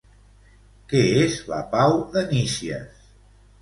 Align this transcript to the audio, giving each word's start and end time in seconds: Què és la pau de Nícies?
Què 0.93 1.03
és 1.25 1.37
la 1.53 1.61
pau 1.77 1.97
de 2.19 2.27
Nícies? 2.35 3.09